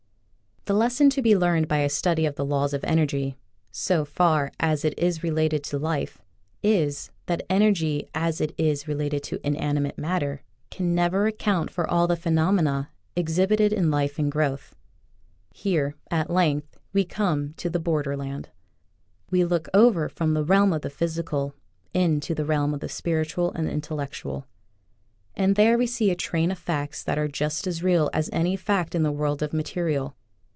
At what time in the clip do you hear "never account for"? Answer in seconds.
10.93-11.89